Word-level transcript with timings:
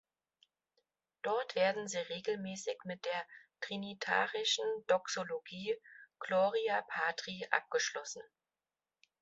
Dort 1.21 1.53
werden 1.53 1.87
sie 1.87 1.99
regelmäßig 1.99 2.75
mit 2.85 3.05
der 3.05 3.23
trinitarischen 3.59 4.65
Doxologie 4.87 5.75
"Gloria 6.19 6.81
Patri" 6.89 7.47
abgeschlossen. 7.51 8.23